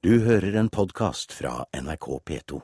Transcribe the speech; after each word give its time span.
Du 0.00 0.14
hører 0.24 0.54
en 0.56 0.68
podkast 0.72 1.34
fra 1.36 1.66
NRK 1.76 2.06
P2. 2.24 2.60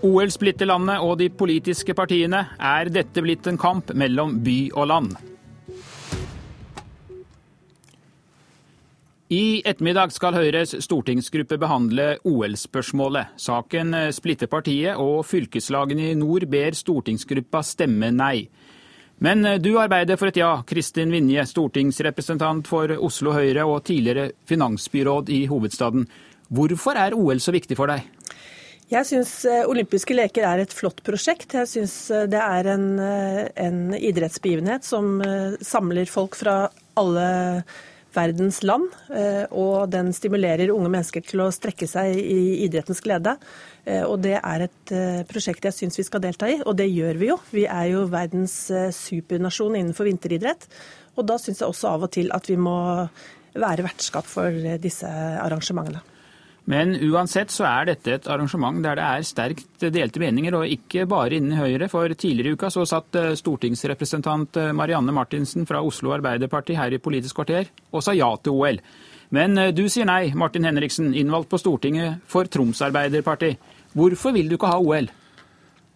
OL 0.00 0.32
splitter 0.32 0.70
landet 0.70 1.04
og 1.04 1.18
de 1.20 1.28
politiske 1.28 1.92
partiene. 1.92 2.46
Er 2.56 2.88
dette 2.88 3.20
blitt 3.20 3.44
en 3.52 3.60
kamp 3.60 3.92
mellom 3.92 4.38
by 4.48 4.58
og 4.72 4.88
land? 4.88 5.33
I 9.34 9.62
ettermiddag 9.66 10.12
skal 10.14 10.36
Høyres 10.36 10.76
stortingsgruppe 10.84 11.56
behandle 11.58 12.04
OL-spørsmålet. 12.28 13.32
Saken 13.40 13.94
splitter 14.14 14.46
partiet, 14.52 14.98
og 15.00 15.24
fylkeslagene 15.26 16.10
i 16.12 16.18
nord 16.18 16.44
ber 16.52 16.76
stortingsgruppa 16.76 17.62
stemme 17.66 18.12
nei. 18.14 18.44
Men 19.24 19.42
du 19.62 19.72
arbeider 19.80 20.18
for 20.20 20.30
et 20.30 20.38
ja, 20.38 20.50
Kristin 20.68 21.10
Vinje, 21.14 21.46
stortingsrepresentant 21.50 22.68
for 22.68 22.92
Oslo 22.94 23.32
Høyre 23.34 23.64
og 23.66 23.80
tidligere 23.88 24.28
finansbyråd 24.50 25.32
i 25.34 25.40
hovedstaden. 25.50 26.04
Hvorfor 26.54 27.00
er 27.00 27.16
OL 27.16 27.40
så 27.42 27.54
viktig 27.54 27.78
for 27.80 27.90
deg? 27.90 28.04
Jeg 28.92 29.08
syns 29.08 29.32
olympiske 29.64 30.14
leker 30.14 30.46
er 30.46 30.62
et 30.62 30.76
flott 30.76 31.00
prosjekt. 31.06 31.56
Jeg 31.56 31.70
syns 31.72 31.96
det 32.30 32.42
er 32.44 32.70
en, 32.76 32.86
en 33.00 33.82
idrettsbegivenhet 33.96 34.86
som 34.86 35.16
samler 35.64 36.12
folk 36.12 36.38
fra 36.38 36.68
alle 37.00 37.26
verdens 38.14 38.62
land. 38.66 38.88
Og 39.50 39.90
den 39.92 40.12
stimulerer 40.16 40.72
unge 40.74 40.90
mennesker 40.92 41.24
til 41.26 41.44
å 41.44 41.50
strekke 41.54 41.88
seg 41.90 42.16
i 42.18 42.64
idrettens 42.66 43.02
glede. 43.04 43.36
Og 44.08 44.16
det 44.24 44.38
er 44.38 44.66
et 44.68 44.94
prosjekt 45.30 45.66
jeg 45.68 45.76
syns 45.76 46.00
vi 46.00 46.06
skal 46.06 46.22
delta 46.24 46.48
i, 46.48 46.60
og 46.64 46.78
det 46.78 46.88
gjør 46.88 47.20
vi 47.20 47.28
jo. 47.32 47.38
Vi 47.52 47.66
er 47.68 47.90
jo 47.92 48.06
verdens 48.12 48.56
supernasjon 48.96 49.76
innenfor 49.80 50.08
vinteridrett. 50.08 50.68
Og 51.18 51.28
da 51.28 51.38
syns 51.42 51.60
jeg 51.62 51.68
også 51.68 51.92
av 51.92 52.08
og 52.08 52.14
til 52.14 52.32
at 52.34 52.48
vi 52.50 52.56
må 52.58 52.78
være 53.54 53.86
vertskap 53.86 54.26
for 54.26 54.50
disse 54.82 55.10
arrangementene. 55.10 56.02
Men 56.70 56.94
uansett 57.10 57.52
så 57.52 57.66
er 57.68 57.90
dette 57.90 58.12
et 58.14 58.28
arrangement 58.32 58.78
der 58.84 58.96
det 58.96 59.04
er 59.04 59.26
sterkt 59.28 59.84
delte 59.92 60.20
meninger, 60.22 60.54
og 60.56 60.70
ikke 60.72 61.04
bare 61.10 61.36
innen 61.36 61.58
Høyre. 61.58 61.90
For 61.92 62.08
tidligere 62.08 62.54
i 62.54 62.56
uka 62.56 62.70
så 62.72 62.86
satt 62.88 63.18
stortingsrepresentant 63.36 64.56
Marianne 64.72 65.12
Martinsen 65.12 65.68
fra 65.68 65.82
Oslo 65.84 66.14
Arbeiderparti 66.16 66.78
her 66.78 66.96
i 66.96 67.02
Politisk 67.04 67.36
kvarter 67.42 67.68
og 67.92 68.04
sa 68.06 68.14
ja 68.16 68.30
til 68.40 68.56
OL. 68.56 68.80
Men 69.34 69.58
du 69.76 69.84
sier 69.92 70.08
nei, 70.08 70.32
Martin 70.36 70.64
Henriksen, 70.64 71.12
innvalgt 71.16 71.50
på 71.52 71.60
Stortinget 71.60 72.24
for 72.30 72.48
Troms 72.48 72.80
Arbeiderparti. 72.86 73.52
Hvorfor 73.92 74.32
vil 74.32 74.48
du 74.48 74.56
ikke 74.56 74.72
ha 74.72 74.80
OL? 74.80 75.10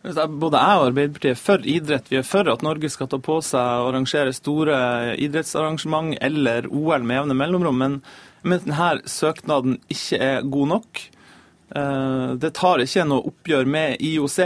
Både 0.03 0.61
jeg 0.61 0.79
og 0.79 0.87
Arbeiderpartiet 0.93 1.35
er 1.35 1.41
for 1.41 1.65
idrett. 1.67 2.09
Vi 2.09 2.21
er 2.21 2.27
for 2.27 2.49
at 2.49 2.63
Norge 2.63 2.89
skal 2.93 3.11
ta 3.11 3.19
på 3.19 3.41
seg 3.45 3.59
å 3.59 3.91
arrangere 3.91 4.33
store 4.37 4.79
idrettsarrangement 5.19 6.15
eller 6.23 6.71
OL 6.71 7.03
med 7.03 7.19
jevne 7.23 7.39
mellomrom. 7.39 7.79
men 7.79 8.01
men 8.47 8.63
denne 8.63 9.09
søknaden 9.09 9.79
ikke 9.91 10.19
er 10.23 10.45
god 10.47 10.73
nok. 10.75 11.01
Det 12.43 12.51
tar 12.57 12.83
ikke 12.83 13.07
noe 13.09 13.27
oppgjør 13.31 13.69
med 13.69 14.05
IOC, 14.05 14.39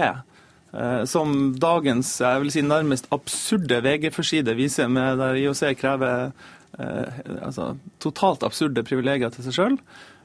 som 1.10 1.34
dagens 1.60 2.14
jeg 2.22 2.42
vil 2.42 2.54
si, 2.54 2.64
nærmest 2.66 3.10
absurde 3.14 3.82
VG-forside 3.84 4.56
viser, 4.58 4.88
med 4.88 5.20
der 5.20 5.38
IOC 5.42 5.66
krever 5.80 6.32
altså, 6.78 7.74
totalt 8.02 8.46
absurde 8.46 8.84
privilegier 8.86 9.32
til 9.34 9.46
seg 9.46 9.58
sjøl. 9.58 9.76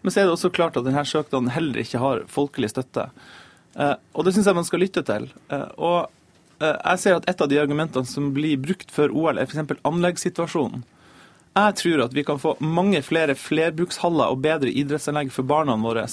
Men 0.02 0.14
så 0.14 0.22
er 0.22 0.30
det 0.30 0.38
også 0.38 0.53
klart 0.55 0.80
at 0.80 0.88
denne 0.88 1.03
søknaden 1.05 1.52
heller 1.52 1.83
ikke 1.83 2.02
har 2.02 2.23
folkelig 2.31 2.72
støtte. 2.72 3.09
Og 3.78 4.25
det 4.25 4.33
syns 4.33 4.47
jeg 4.50 4.58
man 4.58 4.66
skal 4.66 4.81
lytte 4.81 5.03
til. 5.06 5.28
Og 5.78 6.08
jeg 6.59 7.02
ser 7.02 7.17
at 7.17 7.28
et 7.30 7.42
av 7.44 7.50
de 7.52 7.59
argumentene 7.61 8.09
som 8.09 8.31
blir 8.33 8.58
brukt 8.58 8.89
før 8.94 9.14
OL, 9.14 9.38
er 9.38 9.45
f.eks. 9.45 9.78
anleggssituasjonen. 9.86 10.81
Jeg 11.58 11.75
tror 11.80 12.03
at 12.05 12.14
vi 12.14 12.23
kan 12.25 12.42
få 12.42 12.55
mange 12.61 13.02
flere 13.05 13.33
flerbrukshaller 13.38 14.33
og 14.33 14.42
bedre 14.45 14.70
idrettsanlegg 14.70 15.32
for 15.33 15.45
barna 15.49 15.77
våre 15.82 16.05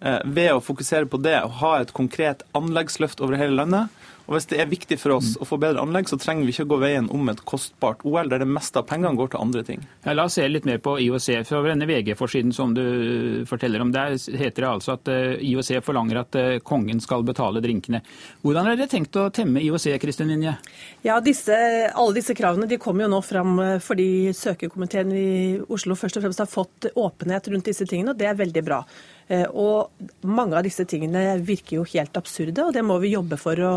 ved 0.00 0.54
å 0.54 0.62
fokusere 0.64 1.08
på 1.10 1.20
det 1.20 1.36
og 1.44 1.58
ha 1.60 1.74
et 1.80 1.92
konkret 1.96 2.44
anleggsløft 2.56 3.20
over 3.20 3.36
hele 3.40 3.58
landet. 3.58 3.90
Og 4.30 4.36
Hvis 4.36 4.46
det 4.46 4.60
er 4.62 4.68
viktig 4.70 4.94
for 5.02 5.16
oss 5.16 5.32
å 5.42 5.46
få 5.48 5.56
bedre 5.58 5.82
anlegg, 5.82 6.06
så 6.06 6.14
trenger 6.20 6.46
vi 6.46 6.52
ikke 6.54 6.68
å 6.68 6.70
gå 6.70 6.76
veien 6.84 7.08
om 7.10 7.32
et 7.32 7.40
kostbart 7.50 8.04
OL, 8.06 8.28
der 8.30 8.44
det 8.44 8.46
meste 8.46 8.78
av 8.78 8.86
pengene 8.86 9.18
går 9.18 9.32
til 9.32 9.42
andre 9.42 9.64
ting. 9.66 9.82
Ja, 10.04 10.14
la 10.14 10.28
oss 10.28 10.36
se 10.38 10.46
litt 10.46 10.68
mer 10.68 10.78
på 10.78 10.94
IOC. 11.02 11.26
For 11.48 11.66
denne 11.66 11.88
VG-forsiden 11.90 12.54
som 12.54 12.70
du 12.76 13.42
forteller 13.50 13.82
om, 13.82 13.90
der 13.90 14.14
heter 14.14 14.62
det 14.62 14.70
altså 14.70 14.94
at 14.94 15.10
IOC 15.42 15.72
forlanger 15.82 16.22
at 16.22 16.40
kongen 16.62 17.02
skal 17.02 17.26
betale 17.26 17.58
drinkene. 17.64 18.04
Hvordan 18.46 18.70
har 18.70 18.78
dere 18.78 18.92
tenkt 18.94 19.18
å 19.18 19.26
temme 19.34 19.64
IOC, 19.66 19.90
Kristin 19.98 20.30
Linje? 20.30 20.54
Ja, 21.02 21.18
disse, 21.18 21.58
Alle 21.90 22.20
disse 22.20 22.36
kravene 22.38 22.70
de 22.70 22.78
kommer 22.78 23.08
jo 23.08 23.14
nå 23.16 23.24
fram 23.26 23.58
fordi 23.82 24.30
søkerkomiteen 24.36 25.10
i 25.10 25.30
Oslo 25.66 25.98
først 25.98 26.20
og 26.20 26.28
fremst 26.28 26.46
har 26.46 26.54
fått 26.54 26.92
åpenhet 26.94 27.50
rundt 27.50 27.66
disse 27.66 27.82
tingene, 27.82 28.14
og 28.14 28.22
det 28.22 28.30
er 28.30 28.38
veldig 28.38 28.62
bra. 28.62 28.84
Og 29.30 30.08
mange 30.26 30.58
av 30.58 30.64
disse 30.66 30.82
tingene 30.90 31.36
virker 31.46 31.76
jo 31.76 31.84
helt 31.92 32.16
absurde, 32.18 32.64
og 32.66 32.74
det 32.74 32.82
må 32.82 32.96
vi 32.98 33.12
jobbe 33.12 33.38
for 33.38 33.60
å 33.62 33.74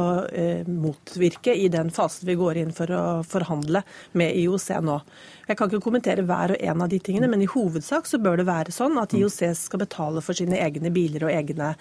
motvirke 0.65 1.53
i 1.53 1.67
den 1.69 1.91
fasen 1.93 2.25
vi 2.25 2.37
går 2.39 2.57
inn 2.63 2.73
for 2.73 2.89
å 2.89 3.03
forhandle 3.27 3.83
med 4.17 4.33
IOC 4.39 4.67
nå. 4.81 4.97
Jeg 5.43 5.59
kan 5.59 5.67
ikke 5.67 5.83
kommentere 5.83 6.23
hver 6.25 6.55
og 6.55 6.61
en 6.63 6.81
av 6.85 6.89
de 6.89 6.97
tingene, 7.03 7.27
men 7.29 7.43
i 7.43 7.49
hovedsak 7.51 8.07
så 8.07 8.17
bør 8.23 8.39
det 8.39 8.47
være 8.47 8.73
sånn 8.73 8.95
at 9.01 9.13
IOC 9.13 9.39
skal 9.59 9.81
betale 9.83 10.23
for 10.23 10.39
sine 10.39 10.57
egne 10.63 10.89
biler 10.95 11.27
og 11.27 11.33
egne 11.35 11.73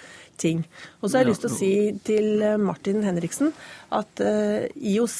ting. 0.42 0.64
Og 1.00 1.06
så 1.06 1.16
har 1.16 1.22
jeg 1.22 1.30
lyst 1.30 1.44
til 1.46 1.52
å 1.52 1.56
si 1.56 1.72
til 2.04 2.42
Martin 2.60 3.00
Henriksen 3.06 3.54
at 3.94 4.20
IOC 4.20 5.18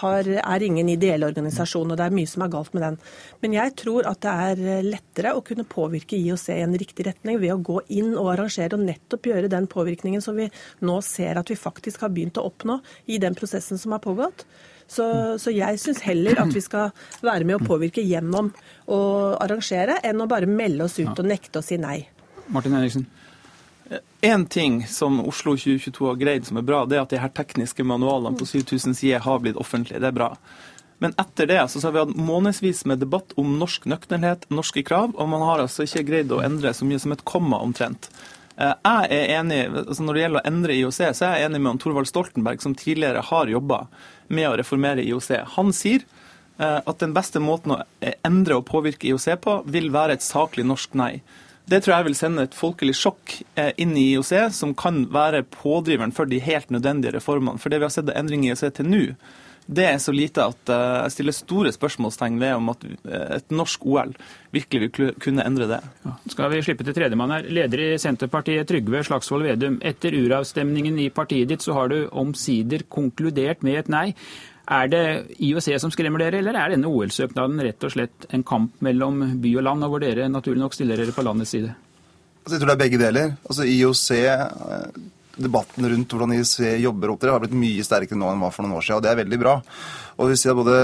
har, 0.00 0.28
er 0.42 0.66
ingen 0.66 0.90
ideell 0.90 1.24
organisasjon, 1.28 1.94
og 1.94 2.00
det 2.00 2.08
er 2.08 2.18
mye 2.18 2.28
som 2.28 2.44
er 2.44 2.52
galt 2.52 2.74
med 2.74 2.84
den. 2.88 2.98
Men 3.44 3.56
jeg 3.56 3.76
tror 3.78 4.10
at 4.10 4.20
det 4.26 4.34
er 4.50 4.88
lettere 4.90 5.36
å 5.38 5.44
kunne 5.46 5.68
påvirke 5.68 6.18
IOC 6.18 6.48
i 6.56 6.60
en 6.66 6.74
riktig 6.80 7.06
retning 7.06 7.38
ved 7.40 7.54
å 7.54 7.62
gå 7.62 7.78
inn 7.93 7.93
og 8.02 8.32
arrangere 8.34 8.76
og 8.76 8.84
nettopp 8.84 9.30
gjøre 9.30 9.50
den 9.52 9.68
påvirkningen 9.70 10.22
som 10.24 10.38
vi 10.38 10.48
nå 10.84 11.00
ser 11.04 11.40
at 11.40 11.50
vi 11.50 11.58
faktisk 11.58 12.04
har 12.04 12.12
begynt 12.14 12.40
å 12.40 12.46
oppnå 12.48 12.80
i 13.06 13.20
den 13.22 13.36
prosessen 13.38 13.80
som 13.80 13.94
har 13.94 14.02
pågått. 14.04 14.46
Så, 14.86 15.04
så 15.40 15.52
jeg 15.54 15.80
syns 15.80 16.02
heller 16.04 16.42
at 16.42 16.52
vi 16.52 16.60
skal 16.60 16.90
være 17.24 17.46
med 17.48 17.56
å 17.56 17.64
påvirke 17.64 18.04
gjennom 18.04 18.50
å 18.92 18.98
arrangere, 19.40 19.96
enn 20.04 20.20
å 20.20 20.28
bare 20.28 20.50
melde 20.50 20.84
oss 20.84 20.98
ut 21.00 21.14
og 21.14 21.28
nekte 21.28 21.62
å 21.62 21.64
si 21.64 21.78
nei. 21.80 22.02
Martin 22.52 22.76
Eriksen. 22.76 23.06
En 24.24 24.46
ting 24.48 24.78
som 24.88 25.20
Oslo 25.28 25.54
2022 25.56 26.06
har 26.08 26.20
greid 26.20 26.46
som 26.48 26.56
er 26.56 26.64
bra, 26.64 26.84
det 26.88 26.96
er 26.96 27.02
at 27.04 27.12
de 27.12 27.20
her 27.20 27.32
tekniske 27.36 27.84
manualene 27.84 28.36
på 28.38 28.46
7000 28.48 28.96
sider 28.96 29.24
har 29.24 29.42
blitt 29.44 29.60
offentlige. 29.60 30.00
Det 30.00 30.08
er 30.08 30.16
bra. 30.16 30.30
Men 31.04 31.12
etter 31.20 31.50
det 31.50 31.58
så 31.68 31.82
har 31.84 31.92
vi 31.92 32.00
hatt 32.00 32.16
månedsvis 32.16 32.86
med 32.88 33.02
debatt 33.02 33.34
om 33.36 33.58
norsk 33.60 33.84
nøkternhet, 33.92 34.46
norske 34.48 34.80
krav, 34.88 35.12
og 35.20 35.28
man 35.28 35.42
har 35.44 35.60
altså 35.60 35.84
ikke 35.84 36.06
greid 36.08 36.32
å 36.32 36.40
endre 36.40 36.72
så 36.72 36.88
mye 36.88 37.02
som 37.02 37.12
et 37.12 37.24
komma 37.28 37.58
omtrent. 37.60 38.08
Jeg 38.56 39.10
er 39.12 39.34
enig, 39.34 39.58
altså 39.82 40.06
Når 40.06 40.14
det 40.16 40.22
gjelder 40.22 40.40
å 40.40 40.48
endre 40.48 40.78
IOC, 40.78 41.00
så 41.18 41.26
er 41.26 41.36
jeg 41.36 41.50
enig 41.50 41.60
med 41.60 41.82
Torvald 41.82 42.08
Stoltenberg, 42.08 42.64
som 42.64 42.76
tidligere 42.78 43.24
har 43.28 43.52
jobba 43.52 43.82
med 44.32 44.48
å 44.48 44.56
reformere 44.62 45.04
IOC. 45.04 45.30
Han 45.58 45.76
sier 45.76 46.08
at 46.56 47.00
den 47.02 47.12
beste 47.12 47.42
måten 47.42 47.74
å 47.74 47.80
endre 48.24 48.56
og 48.62 48.68
påvirke 48.70 49.10
IOC 49.10 49.28
på, 49.44 49.60
vil 49.76 49.92
være 49.92 50.16
et 50.16 50.24
saklig 50.24 50.64
norsk 50.64 50.96
nei. 50.96 51.18
Det 51.68 51.82
tror 51.84 51.98
jeg 51.98 52.08
vil 52.08 52.16
sende 52.16 52.48
et 52.48 52.56
folkelig 52.56 52.96
sjokk 52.96 53.42
inn 53.76 53.92
i 53.92 54.14
IOC, 54.14 54.36
som 54.56 54.72
kan 54.72 55.04
være 55.12 55.44
pådriveren 55.52 56.16
for 56.16 56.30
de 56.30 56.40
helt 56.48 56.72
nødvendige 56.72 57.18
reformene. 57.18 57.60
For 57.60 57.68
det 57.68 57.82
vi 57.82 57.90
har 57.90 57.92
sett 57.92 58.08
av 58.08 58.16
endringer 58.16 58.54
i 58.54 58.54
IOC 58.54 58.78
til 58.78 58.88
nå, 58.88 59.06
det 59.66 59.84
er 59.88 59.98
så 60.02 60.12
lite 60.12 60.44
at 60.44 60.70
jeg 60.70 61.12
stiller 61.14 61.34
store 61.36 61.72
spørsmålstegn 61.72 62.38
ved 62.40 62.52
om 62.58 62.72
at 62.72 62.84
et 63.38 63.54
norsk 63.54 63.86
OL 63.88 64.12
virkelig 64.52 64.90
vil 64.98 65.14
kunne 65.22 65.46
endre 65.46 65.68
det. 65.70 65.80
Ja. 66.04 66.14
Skal 66.30 66.52
vi 66.52 66.62
slippe 66.66 66.84
til 66.84 66.96
tredjemann 66.96 67.32
her. 67.32 67.48
Leder 67.48 67.84
i 67.86 67.90
Senterpartiet 68.00 68.68
Trygve 68.68 69.00
Slagsvold 69.08 69.48
Vedum. 69.48 69.78
Etter 69.80 70.16
uravstemningen 70.18 70.98
i 71.00 71.08
partiet 71.14 71.48
ditt 71.48 71.64
så 71.64 71.76
har 71.78 71.88
du 71.92 72.04
omsider 72.12 72.84
konkludert 72.92 73.64
med 73.64 73.80
et 73.80 73.92
nei. 73.92 74.08
Er 74.64 74.88
det 74.88 75.04
IOC 75.44 75.66
som 75.80 75.90
skremmer 75.92 76.22
dere, 76.24 76.38
eller 76.40 76.56
er 76.56 76.72
denne 76.72 76.88
OL-søknaden 76.88 77.60
rett 77.66 77.84
og 77.84 77.92
slett 77.92 78.28
en 78.32 78.44
kamp 78.48 78.78
mellom 78.84 79.40
by 79.42 79.50
og 79.60 79.66
land, 79.66 79.84
og 79.84 79.92
hvor 79.92 80.00
dere 80.04 80.28
naturlig 80.32 80.62
nok 80.62 80.76
stiller 80.76 81.00
dere 81.00 81.12
på 81.12 81.24
landets 81.24 81.52
side? 81.52 81.74
Altså, 82.44 82.54
jeg 82.54 82.62
tror 82.62 82.70
det 82.70 82.76
er 82.76 82.84
begge 82.84 83.00
deler. 83.00 83.34
Altså, 83.44 83.66
IOC 83.68 84.06
debatten 85.36 85.88
rundt 85.90 86.14
hvordan 86.14 86.34
de 86.34 86.72
jobber 86.82 87.10
og 87.10 87.16
opptrer 87.16 87.34
har 87.34 87.42
blitt 87.42 87.56
mye 87.58 87.84
sterkere 87.86 88.18
nå 88.20 88.30
enn 88.30 88.42
var 88.44 88.54
for 88.54 88.66
noen 88.66 88.78
år 88.78 88.86
siden, 88.86 89.00
og 89.00 89.04
det 89.06 89.12
er 89.12 89.20
veldig 89.22 89.40
bra. 89.42 89.54
Og 90.18 90.30
vi 90.30 90.36
ser 90.38 90.54
Både 90.54 90.74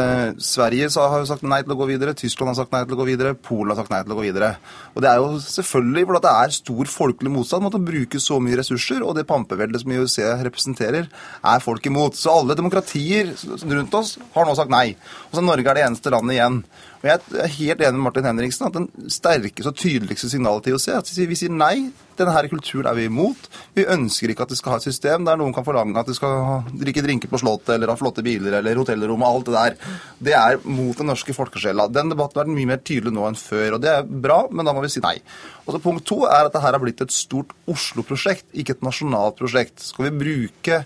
Sverige 0.42 0.88
har 0.90 1.20
jo 1.22 1.28
sagt 1.28 1.44
nei 1.46 1.60
til 1.62 1.74
å 1.74 1.78
gå 1.78 1.86
videre, 1.92 2.16
Tyskland 2.18 2.50
har 2.50 2.58
sagt 2.58 2.74
nei 2.74 2.82
til 2.84 2.96
å 2.96 2.98
gå 2.98 3.06
videre, 3.06 3.36
Polen 3.38 3.70
har 3.70 3.78
sagt 3.78 3.92
nei 3.92 4.02
til 4.02 4.14
å 4.14 4.18
gå 4.18 4.26
videre. 4.26 4.50
Og 4.94 5.02
Det 5.04 5.10
er 5.10 5.20
jo 5.22 5.38
selvfølgelig 5.44 6.06
fordi 6.08 6.22
det 6.26 6.34
er 6.34 6.56
stor 6.56 6.90
folkelig 6.90 7.32
motstand 7.36 7.66
mot 7.66 7.78
å 7.78 7.82
bruke 7.84 8.20
så 8.22 8.40
mye 8.42 8.58
ressurser, 8.60 9.04
og 9.06 9.14
det 9.16 9.28
pampeveldet 9.30 9.84
som 9.84 9.94
IOC 9.94 10.18
representerer, 10.48 11.08
er 11.54 11.64
folk 11.64 11.86
imot. 11.86 12.18
Så 12.18 12.34
alle 12.34 12.58
demokratier 12.58 13.30
rundt 13.62 13.94
oss 13.94 14.16
har 14.34 14.48
nå 14.48 14.56
sagt 14.58 14.74
nei. 14.74 14.96
Og 15.30 15.38
så 15.38 15.46
Norge 15.46 15.70
er 15.70 15.78
det 15.78 15.86
eneste 15.86 16.12
landet 16.12 16.38
igjen. 16.38 16.62
Og 17.00 17.08
Jeg 17.08 17.20
er 17.40 17.54
helt 17.56 17.80
enig 17.80 17.96
med 17.96 18.04
Martin 18.04 18.28
Henriksen 18.28 18.66
at 18.66 18.76
den 18.76 18.90
sterkeste 19.08 19.70
og 19.70 19.78
tydeligste 19.78 20.28
signalet 20.28 20.66
til 20.66 20.74
IOC 20.74 20.88
er 20.90 20.98
at 21.00 21.12
vi 21.30 21.38
sier 21.38 21.54
nei, 21.54 21.90
denne 22.20 22.48
kulturen 22.52 22.90
er 22.90 22.98
vi 22.98 23.06
imot. 23.08 23.48
Vi 23.76 23.86
ønsker 23.88 24.32
ikke 24.32 24.44
at 24.44 24.52
de 24.52 24.58
skal 24.58 24.74
ha 24.74 24.80
et 24.80 24.84
system 24.84 25.24
der 25.24 25.38
noen 25.40 25.54
kan 25.56 25.64
forlange 25.64 25.96
at 25.96 26.10
de 26.10 26.16
skal 26.16 26.66
drikke 26.76 27.04
drinker 27.06 27.30
på 27.32 27.40
Slottet 27.40 27.72
eller 27.76 27.92
ha 27.92 27.96
flotte 27.96 28.24
biler 28.26 28.58
eller 28.58 28.82
hotellrom 28.82 29.19
og 29.22 29.28
alt 29.30 29.48
det 29.48 29.56
der. 29.56 29.96
Det 30.30 30.36
er 30.36 30.60
mot 30.68 30.98
den 30.98 31.10
norske 31.10 31.34
folkesjela. 31.36 31.88
Den 31.92 32.12
debatten 32.12 32.40
har 32.40 32.46
vært 32.48 32.56
mye 32.58 32.70
mer 32.72 32.82
tydelig 32.84 33.14
nå 33.16 33.26
enn 33.28 33.40
før, 33.40 33.76
og 33.76 33.82
det 33.84 33.92
er 33.94 34.06
bra, 34.26 34.42
men 34.50 34.68
da 34.68 34.74
må 34.76 34.84
vi 34.84 34.92
si 34.92 35.02
nei. 35.04 35.16
Og 35.64 35.74
så 35.74 35.82
Punkt 35.82 36.06
to 36.08 36.22
er 36.28 36.44
at 36.44 36.52
dette 36.52 36.64
har 36.64 36.80
blitt 36.82 37.02
et 37.04 37.14
stort 37.14 37.54
Oslo-prosjekt, 37.70 38.48
ikke 38.52 38.76
et 38.76 38.86
nasjonalt 38.86 39.38
prosjekt. 39.40 39.80
Skal 39.84 40.10
vi 40.10 40.16
bruke 40.24 40.82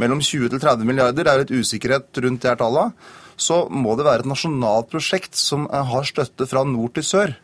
mellom 0.00 0.22
20 0.24 0.52
til 0.54 0.62
30 0.62 0.88
milliarder, 0.88 1.24
det 1.24 1.32
er 1.32 1.42
litt 1.44 1.56
usikkerhet 1.56 2.22
rundt 2.24 2.44
det 2.44 2.52
her 2.52 2.60
tallet 2.60 3.08
så 3.38 3.64
må 3.70 3.94
det 3.96 4.06
være 4.06 4.24
et 4.24 4.30
nasjonalt 4.30 4.90
prosjekt 4.92 5.38
som 5.38 5.68
eh, 5.70 5.92
har 5.92 6.06
støtte 6.08 6.48
fra 6.50 6.64
nord 6.66 6.96
til 6.98 7.06
sør. 7.06 7.36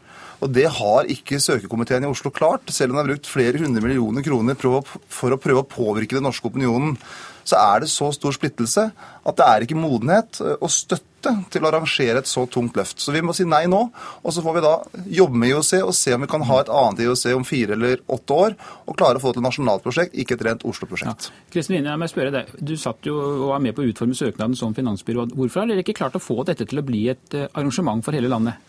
Og 0.43 0.51
Det 0.53 0.67
har 0.77 1.07
ikke 1.09 1.41
søkekomiteen 1.41 2.05
i 2.05 2.11
Oslo 2.11 2.33
klart, 2.35 2.69
selv 2.75 2.93
om 2.93 2.99
de 2.99 3.03
har 3.05 3.11
brukt 3.13 3.31
flere 3.31 3.61
hundre 3.63 3.81
millioner 3.81 4.25
kroner 4.27 4.59
for 4.59 5.33
å 5.33 5.39
prøve 5.41 5.63
å 5.63 5.69
påvirke 5.69 6.19
den 6.19 6.27
norske 6.27 6.51
opinionen. 6.51 6.99
Så 7.45 7.59
er 7.61 7.85
det 7.85 7.91
så 7.93 8.11
stor 8.15 8.35
splittelse 8.35 8.89
at 9.25 9.37
det 9.39 9.49
er 9.49 9.65
ikke 9.65 9.79
modenhet 9.79 10.41
eh, 10.43 10.57
og 10.59 10.73
støtte 10.73 11.33
til 11.53 11.65
å 11.65 11.71
arrangere 11.71 12.21
et 12.21 12.29
så 12.29 12.43
tungt 12.53 12.77
løft. 12.77 13.01
Så 13.01 13.13
vi 13.15 13.23
må 13.25 13.33
si 13.37 13.47
nei 13.49 13.63
nå, 13.71 13.79
og 14.21 14.35
så 14.35 14.43
får 14.45 14.57
vi 14.59 14.63
da 14.65 14.73
jobbe 15.21 15.41
med 15.41 15.55
IOC 15.55 15.71
og 15.79 15.95
se 15.97 16.13
om 16.13 16.25
vi 16.25 16.29
kan 16.29 16.45
ha 16.45 16.59
et 16.61 16.73
annet 16.73 17.05
IOC 17.07 17.23
om 17.33 17.47
fire 17.49 17.79
eller 17.79 18.03
åtte 18.13 18.41
år, 18.47 18.57
og 18.85 18.99
klare 18.99 19.21
å 19.21 19.23
få 19.23 19.33
til 19.33 19.41
et 19.41 19.49
nasjonalt 19.49 19.87
prosjekt, 19.87 20.19
ikke 20.21 20.37
et 20.37 20.45
rent 20.45 20.67
Oslo-prosjekt. 20.69 21.31
Ja. 21.31 21.47
Kristin 21.55 21.79
Vinje, 21.79 21.95
jeg 21.95 22.03
må 22.03 22.11
spørre 22.13 22.35
deg. 22.35 22.53
Du 22.61 22.75
satt 22.81 23.09
jo 23.09 23.17
og 23.23 23.47
var 23.55 23.65
med 23.65 23.77
på 23.77 23.85
å 23.85 23.89
utforme 23.89 24.19
søknaden 24.19 24.59
som 24.59 24.77
finansbyråd. 24.77 25.33
Hvorfor 25.39 25.65
har 25.65 25.73
dere 25.73 25.85
ikke 25.87 25.97
klart 25.97 26.21
å 26.21 26.23
få 26.23 26.43
dette 26.45 26.69
til 26.69 26.83
å 26.83 26.85
bli 26.85 27.07
et 27.15 27.39
eh, 27.39 27.49
arrangement 27.55 28.05
for 28.05 28.17
hele 28.17 28.29
landet? 28.33 28.61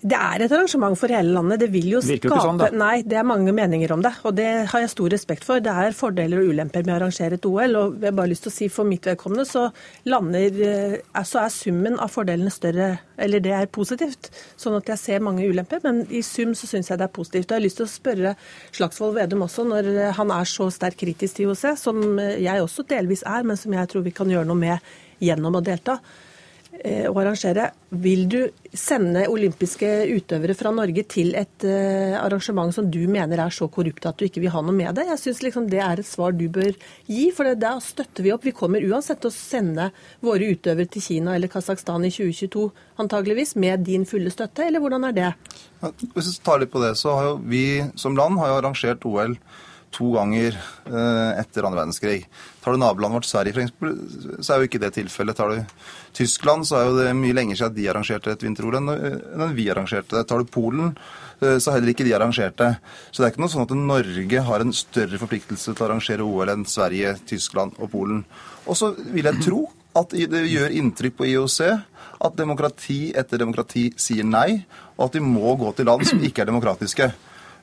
Det 0.00 0.16
er 0.16 0.40
et 0.40 0.52
arrangement 0.56 0.96
for 0.96 1.12
hele 1.12 1.34
landet. 1.34 1.60
Det 1.60 1.68
vil 1.74 1.90
jo 1.92 1.98
skape 2.00 2.30
Virker 2.30 2.40
sånn, 2.40 2.78
Nei, 2.80 3.02
det 3.04 3.18
er 3.20 3.26
mange 3.28 3.52
meninger 3.52 3.92
om 3.92 4.00
det. 4.04 4.14
Og 4.24 4.32
det 4.38 4.48
har 4.70 4.82
jeg 4.84 4.92
stor 4.94 5.12
respekt 5.12 5.44
for. 5.44 5.60
Det 5.60 5.74
er 5.82 5.96
fordeler 5.96 6.40
og 6.40 6.54
ulemper 6.54 6.86
med 6.86 6.94
å 6.94 6.96
arrangere 7.02 7.36
et 7.36 7.48
OL. 7.48 7.76
Og 7.76 7.98
jeg 7.98 8.08
har 8.08 8.16
bare 8.16 8.30
lyst 8.32 8.46
til 8.46 8.52
å 8.52 8.54
si 8.54 8.68
for 8.72 8.88
mitt 8.88 9.04
vedkommende 9.04 9.44
så 9.48 9.66
lander 10.08 10.62
eh, 10.64 11.24
Så 11.28 11.42
er 11.42 11.52
summen 11.52 11.98
av 12.00 12.12
fordelene 12.14 12.52
større 12.54 12.88
Eller 13.20 13.44
det 13.44 13.52
er 13.52 13.68
positivt. 13.68 14.30
Sånn 14.56 14.78
at 14.78 14.88
jeg 14.88 15.02
ser 15.02 15.26
mange 15.26 15.44
ulemper. 15.44 15.84
Men 15.84 16.06
i 16.08 16.24
sum 16.24 16.56
så 16.56 16.70
syns 16.70 16.88
jeg 16.88 17.00
det 17.00 17.08
er 17.10 17.14
positivt. 17.20 17.50
Og 17.50 17.58
jeg 17.58 17.60
har 17.60 17.66
lyst 17.66 17.82
til 17.82 17.88
å 17.88 17.92
spørre 17.92 18.34
Slagsvold 18.72 19.18
Vedum 19.20 19.44
også, 19.44 19.66
når 19.68 19.92
han 20.16 20.32
er 20.32 20.48
så 20.48 20.70
sterkt 20.72 21.02
kritisk 21.04 21.36
til 21.36 21.50
IOC, 21.50 21.66
som 21.76 22.02
jeg 22.20 22.64
også 22.64 22.88
delvis 22.88 23.26
er, 23.28 23.44
men 23.44 23.60
som 23.60 23.76
jeg 23.76 23.92
tror 23.92 24.08
vi 24.08 24.16
kan 24.16 24.32
gjøre 24.32 24.48
noe 24.48 24.64
med 24.64 24.90
gjennom 25.20 25.60
å 25.60 25.64
delta. 25.64 26.00
Eh, 26.70 27.08
å 27.10 27.16
arrangere. 27.18 27.66
Vil 28.00 28.28
du 28.30 28.38
sende 28.72 29.24
olympiske 29.28 29.88
utøvere 30.14 30.54
fra 30.54 30.70
Norge 30.72 31.02
til 31.10 31.34
et 31.36 31.66
uh, 31.66 32.14
arrangement 32.22 32.70
som 32.72 32.86
du 32.88 33.02
mener 33.10 33.42
er 33.42 33.52
så 33.52 33.66
korrupt 33.68 34.06
at 34.06 34.16
du 34.16 34.24
ikke 34.28 34.40
vil 34.40 34.52
ha 34.54 34.62
noe 34.62 34.76
med 34.76 34.94
det? 34.96 35.08
Jeg 35.10 35.20
syns 35.20 35.42
liksom 35.44 35.66
det 35.68 35.82
er 35.82 36.00
et 36.00 36.08
svar 36.08 36.32
du 36.32 36.46
bør 36.48 36.70
gi, 37.10 37.26
for 37.34 37.50
da 37.58 37.74
støtter 37.82 38.24
vi 38.24 38.32
opp. 38.32 38.46
Vi 38.46 38.54
kommer 38.56 38.86
uansett 38.86 39.20
til 39.20 39.32
å 39.32 39.34
sende 39.34 39.90
våre 40.24 40.52
utøvere 40.54 40.88
til 40.94 41.04
Kina 41.04 41.34
eller 41.34 41.52
Kasakhstan 41.52 42.06
i 42.06 42.12
2022 42.14 42.68
antageligvis 43.02 43.56
med 43.60 43.82
din 43.84 44.06
fulle 44.08 44.32
støtte, 44.32 44.64
eller 44.70 44.80
hvordan 44.80 45.10
er 45.10 45.18
det? 45.18 45.32
Hvis 46.14 46.30
vi 46.30 46.38
tar 46.46 46.62
litt 46.62 46.72
på 46.72 46.80
det, 46.86 46.94
så 47.02 47.18
har 47.18 47.32
jo 47.32 47.40
vi 47.50 47.64
som 47.98 48.16
land 48.16 48.40
har 48.40 48.60
arrangert 48.60 49.04
OL 49.10 49.34
to 49.94 50.12
ganger 50.14 50.54
eh, 50.86 51.40
etter 51.40 51.66
andre 51.66 51.82
verdenskrig. 51.82 52.24
Tar 52.62 52.76
du 52.76 52.80
nabolandet 52.80 53.20
vårt 53.20 53.28
Sverige, 53.28 53.56
for 53.56 53.64
eksempel, 53.64 54.42
så 54.44 54.52
er 54.52 54.60
jo 54.60 54.68
ikke 54.68 54.82
det 54.82 54.92
tilfellet. 54.96 55.38
Tar 55.38 55.54
du 55.54 55.88
Tyskland, 56.16 56.68
så 56.68 56.78
er 56.78 56.86
jo 56.88 56.98
det 56.98 57.16
mye 57.18 57.36
lenger 57.36 57.58
siden 57.58 57.76
de 57.78 57.88
arrangerte 57.90 58.34
et 58.34 58.44
vinter-OL 58.44 58.78
enn 58.80 59.56
vi 59.56 59.66
arrangerte 59.72 60.18
det. 60.18 60.26
Tar 60.30 60.42
du 60.42 60.52
Polen, 60.52 60.94
eh, 61.40 61.58
så 61.58 61.74
heller 61.74 61.92
ikke 61.94 62.06
de 62.06 62.14
arrangerte. 62.16 62.70
Så 63.10 63.20
det 63.20 63.28
er 63.28 63.34
ikke 63.34 63.44
noe 63.46 63.54
sånn 63.54 63.66
at 63.66 63.76
Norge 63.76 64.46
har 64.50 64.64
en 64.64 64.74
større 64.76 65.20
forpliktelse 65.22 65.74
til 65.74 65.84
å 65.84 65.90
arrangere 65.90 66.26
OL 66.26 66.54
enn 66.54 66.66
Sverige, 66.68 67.16
Tyskland 67.30 67.78
og 67.78 67.92
Polen. 67.94 68.24
Og 68.66 68.78
så 68.78 68.92
vil 68.98 69.26
jeg 69.30 69.44
tro 69.46 69.64
at 69.98 70.12
det 70.14 70.44
gjør 70.46 70.76
inntrykk 70.78 71.16
på 71.18 71.32
IOC 71.32 71.60
at 72.20 72.36
demokrati 72.36 73.10
etter 73.16 73.40
demokrati 73.40 73.88
sier 73.98 74.26
nei, 74.28 74.60
og 74.98 75.08
at 75.08 75.16
de 75.16 75.24
må 75.24 75.56
gå 75.58 75.72
til 75.74 75.88
land 75.88 76.04
som 76.06 76.20
ikke 76.22 76.44
er 76.44 76.50
demokratiske. 76.52 77.08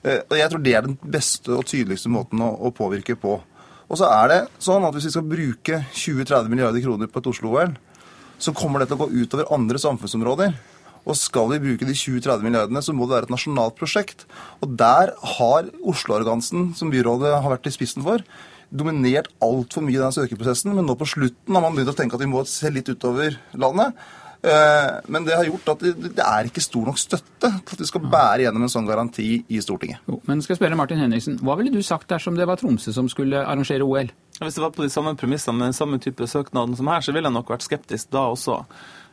Eh, 0.04 0.22
og 0.24 0.38
Jeg 0.38 0.52
tror 0.52 0.64
det 0.64 0.74
er 0.76 0.86
den 0.86 0.98
beste 1.02 1.54
og 1.56 1.66
tydeligste 1.66 2.12
måten 2.14 2.42
å, 2.44 2.72
påvirke 2.76 3.18
på. 3.20 3.40
Og 3.88 4.00
så 4.00 4.10
er 4.12 4.32
det 4.32 4.40
sånn 4.60 4.84
at 4.84 4.94
Hvis 4.94 5.08
vi 5.08 5.14
skal 5.16 5.28
bruke 5.28 5.84
20-30 5.94 6.50
milliarder 6.52 6.84
kroner 6.84 7.08
på 7.08 7.22
et 7.22 7.30
Oslo-OL, 7.32 7.78
så 8.38 8.54
kommer 8.54 8.80
det 8.80 8.90
til 8.90 8.98
å 8.98 9.06
gå 9.06 9.24
utover 9.24 9.54
andre 9.54 9.80
samfunnsområder. 9.82 10.54
Og 11.08 11.16
skal 11.16 11.48
vi 11.54 11.62
bruke 11.64 11.88
de 11.88 11.96
20-30 11.96 12.44
milliardene, 12.44 12.84
så 12.84 12.94
må 12.94 13.08
det 13.08 13.16
være 13.16 13.30
et 13.30 13.34
nasjonalt 13.34 13.78
prosjekt. 13.80 14.28
Og 14.62 14.76
der 14.78 15.14
har 15.38 15.72
Oslo-arrogansen, 15.82 16.74
som 16.76 16.92
byrådet 16.92 17.32
har 17.32 17.54
vært 17.54 17.70
i 17.72 17.74
spissen 17.74 18.04
for, 18.06 18.22
dominert 18.68 19.30
altfor 19.40 19.86
mye 19.86 19.96
i 19.96 20.04
den 20.04 20.14
søkeprosessen. 20.14 20.76
Men 20.76 20.86
nå 20.86 20.98
på 21.00 21.08
slutten 21.08 21.56
har 21.56 21.64
man 21.64 21.78
begynt 21.78 21.94
å 21.94 21.98
tenke 21.98 22.20
at 22.20 22.26
vi 22.26 22.30
må 22.30 22.44
se 22.50 22.70
litt 22.74 22.92
utover 22.92 23.40
landet. 23.56 23.96
Eh, 24.48 25.00
men 25.08 25.26
det 25.26 25.36
har 25.36 25.48
gjort 25.48 25.74
at 25.74 25.84
det 25.84 26.24
er 26.24 26.48
ikke 26.48 26.64
stor 26.64 26.88
nok 26.88 27.00
støtte 27.02 27.50
til 27.52 27.76
at 27.76 27.82
vi 27.82 27.88
skal 27.90 28.06
bære 28.08 28.46
gjennom 28.46 28.68
en 28.68 28.72
sånn 28.72 28.88
garanti 28.88 29.30
i 29.52 29.62
Stortinget. 29.64 30.04
Jo, 30.08 30.20
men 30.30 30.44
skal 30.44 30.56
jeg 30.56 30.62
spørre 30.62 30.78
Martin 30.80 31.02
Henriksen, 31.02 31.40
Hva 31.44 31.58
ville 31.60 31.74
du 31.74 31.82
sagt 31.86 32.08
dersom 32.12 32.38
det 32.38 32.48
var 32.48 32.60
Tromsø 32.62 32.94
som 32.96 33.10
skulle 33.12 33.42
arrangere 33.44 33.86
OL? 33.86 34.12
Hvis 34.38 34.60
det 34.60 34.64
var 34.64 34.76
på 34.76 34.86
de 34.86 34.94
samme 34.94 35.16
premissene 35.18 35.58
med 35.58 35.72
den 35.72 35.78
samme 35.78 36.00
type 36.00 36.28
søknaden 36.30 36.78
som 36.78 36.88
her, 36.92 37.02
så 37.04 37.16
ville 37.16 37.28
jeg 37.28 37.36
nok 37.36 37.50
vært 37.52 37.66
skeptisk 37.66 38.12
da 38.14 38.28
også. 38.36 38.62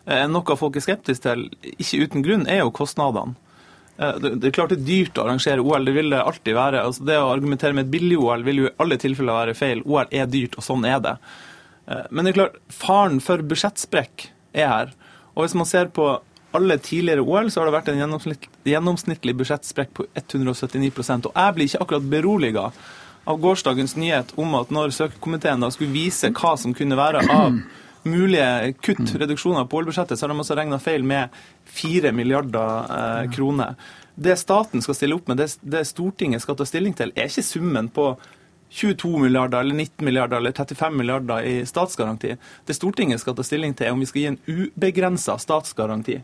Eh, 0.05 0.27
noe 0.31 0.59
folk 0.61 0.77
er 0.77 0.85
skeptisk 0.85 1.25
til, 1.25 1.49
ikke 1.75 2.05
uten 2.05 2.27
grunn, 2.27 2.47
er 2.51 2.61
jo 2.61 2.75
kostnadene. 2.77 3.35
Eh, 3.97 4.21
det 4.27 4.51
er 4.51 4.55
klart 4.55 4.75
det 4.75 4.83
er 4.83 4.91
dyrt 4.91 5.19
å 5.19 5.25
arrangere 5.25 5.65
OL, 5.65 5.89
det 5.89 5.97
vil 5.97 6.13
det 6.13 6.21
alltid 6.21 6.59
være. 6.61 6.85
Altså 6.85 7.09
det 7.09 7.19
å 7.19 7.33
argumentere 7.33 7.75
med 7.75 7.89
et 7.89 7.95
billig-OL 7.97 8.45
vil 8.47 8.63
jo 8.63 8.69
i 8.69 8.77
alle 8.85 9.01
tilfeller 9.01 9.41
være 9.41 9.59
feil. 9.59 9.83
OL 9.89 10.13
er 10.13 10.31
dyrt, 10.31 10.61
og 10.61 10.67
sånn 10.67 10.87
er 10.91 11.01
det. 11.03 11.17
Men 11.85 12.25
det 12.25 12.31
er 12.31 12.37
klart, 12.39 12.55
faren 12.73 13.19
for 13.21 13.43
budsjettsprekk 13.45 14.31
er 14.57 14.71
her. 14.71 14.95
Og 15.35 15.45
hvis 15.45 15.57
man 15.59 15.69
ser 15.69 15.91
på 15.95 16.09
alle 16.55 16.77
tidligere 16.79 17.25
OL, 17.27 17.51
så 17.51 17.61
har 17.61 17.69
det 17.69 17.75
vært 17.75 17.89
en 17.91 17.99
gjennomsnitt, 17.99 18.45
gjennomsnittlig 18.69 19.35
budsjettsprekk 19.41 19.91
på 19.97 20.07
179% 20.15 21.27
Og 21.31 21.35
jeg 21.35 21.55
blir 21.57 21.71
ikke 21.71 21.81
akkurat 21.83 22.13
beroliga 22.13 22.69
av 23.25 23.41
gårsdagens 23.41 23.97
nyhet 23.97 24.35
om 24.39 24.55
at 24.59 24.71
når 24.75 24.93
søkekomiteen 24.95 25.65
da 25.65 25.71
skulle 25.73 25.95
vise 25.95 26.31
hva 26.37 26.55
som 26.61 26.75
kunne 26.77 26.99
være 26.99 27.25
av 27.33 27.57
mulige 28.05 28.75
kutt, 28.85 29.15
reduksjoner 29.17 29.65
på 29.65 29.81
OL-budsjettet, 29.81 30.19
så 30.19 30.27
har 30.27 30.35
de 30.35 30.43
også 30.43 30.57
regna 30.59 30.79
feil 30.83 31.07
med 31.09 31.33
4 31.73 32.13
milliarder 32.13 32.91
eh, 32.99 33.31
kroner. 33.33 33.79
Det 34.15 34.37
staten 34.39 34.85
skal 34.85 34.99
stille 34.99 35.17
opp 35.17 35.31
med, 35.31 35.41
det, 35.41 35.49
det 35.65 35.87
Stortinget 35.89 36.45
skal 36.45 36.59
ta 36.59 36.67
stilling 36.69 36.95
til, 36.97 37.15
er 37.17 37.33
ikke 37.33 37.47
summen 37.49 37.89
på 37.89 38.13
22 38.75 39.19
milliarder 39.19 39.61
eller 39.63 39.75
19 39.75 40.05
milliarder 40.05 40.37
eller 40.37 40.53
35 40.53 40.97
milliarder 40.99 41.43
i 41.47 41.67
statsgaranti. 41.67 42.37
Det 42.67 42.75
Stortinget 42.75 43.23
skal 43.23 43.37
ta 43.39 43.45
stilling 43.47 43.75
til, 43.75 43.87
er 43.87 43.95
om 43.95 44.03
vi 44.03 44.09
skal 44.11 44.23
gi 44.23 44.31
en 44.33 44.41
ubegrensa 44.51 45.39
statsgaranti. 45.39 46.19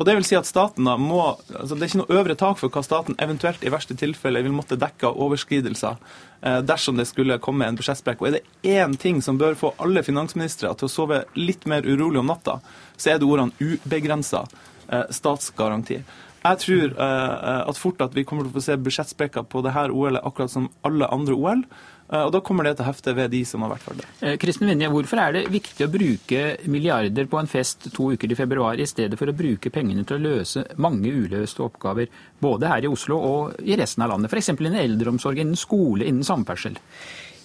Og 0.00 0.06
Det 0.06 0.14
vil 0.16 0.24
si 0.24 0.36
at 0.38 0.48
staten 0.48 0.86
da 0.88 0.94
må, 0.96 1.20
altså 1.52 1.76
Det 1.76 1.82
er 1.82 1.90
ikke 1.90 2.00
noe 2.00 2.18
øvre 2.22 2.36
tak 2.40 2.56
for 2.56 2.72
hva 2.72 2.80
staten 2.86 3.18
eventuelt 3.20 3.60
i 3.60 3.72
verste 3.72 3.96
tilfelle 4.00 4.40
vil 4.40 4.54
måtte 4.56 4.78
dekke 4.80 5.10
av 5.10 5.18
overskridelser 5.20 5.98
eh, 6.40 6.60
dersom 6.64 6.96
det 6.96 7.04
skulle 7.10 7.36
komme 7.44 7.68
en 7.68 7.76
budsjettsprekk. 7.76 8.22
Og 8.22 8.30
Er 8.30 8.38
det 8.38 8.46
én 8.64 8.96
ting 8.96 9.20
som 9.20 9.36
bør 9.36 9.58
få 9.60 9.74
alle 9.76 10.00
finansministre 10.06 10.72
til 10.72 10.88
å 10.88 10.94
sove 10.94 11.20
litt 11.36 11.68
mer 11.68 11.84
urolig 11.84 12.22
om 12.22 12.32
natta, 12.32 12.62
så 12.96 13.12
er 13.12 13.20
det 13.20 13.28
ordene 13.28 13.52
ubegrensa 13.60 14.46
eh, 14.88 15.04
statsgaranti. 15.12 16.00
Jeg 16.40 16.60
tror 16.62 16.92
uh, 16.96 17.68
at 17.68 17.78
fort 17.78 18.00
at 18.04 18.16
vi 18.16 18.24
kommer 18.24 18.46
til 18.46 18.54
å 18.54 18.56
få 18.56 18.64
se 18.64 18.76
budsjettsprekker 18.80 19.44
på 19.50 19.60
det 19.66 19.74
her 19.76 19.92
OL-et 19.92 20.24
akkurat 20.24 20.52
som 20.52 20.70
alle 20.88 21.08
andre 21.12 21.36
OL. 21.36 21.64
Uh, 22.10 22.24
og 22.24 22.32
Da 22.34 22.40
kommer 22.44 22.64
det 22.66 22.74
til 22.78 22.86
å 22.86 22.88
hefte 22.88 23.14
ved 23.18 23.30
de 23.34 23.42
som 23.46 23.64
har 23.66 23.74
vært 23.74 23.84
for 23.84 24.00
det. 24.00 24.36
Kristen 24.40 24.70
Vinje, 24.70 24.88
Hvorfor 24.92 25.20
er 25.20 25.36
det 25.36 25.44
viktig 25.52 25.86
å 25.86 25.92
bruke 25.92 26.44
milliarder 26.72 27.28
på 27.30 27.40
en 27.40 27.50
fest 27.50 27.90
to 27.94 28.10
uker 28.14 28.32
i 28.32 28.38
februar, 28.38 28.80
i 28.80 28.88
stedet 28.88 29.20
for 29.20 29.28
å 29.28 29.36
bruke 29.36 29.72
pengene 29.74 30.06
til 30.08 30.16
å 30.16 30.24
løse 30.30 30.64
mange 30.80 31.12
uløste 31.12 31.66
oppgaver, 31.66 32.08
både 32.40 32.72
her 32.72 32.88
i 32.88 32.92
Oslo 32.92 33.20
og 33.20 33.60
i 33.60 33.76
resten 33.78 34.06
av 34.06 34.14
landet? 34.14 34.32
F.eks. 34.32 34.54
innen 34.56 34.80
eldreomsorg, 34.80 35.44
innen 35.44 35.60
skole, 35.60 36.08
innen 36.08 36.26
samferdsel? 36.26 36.80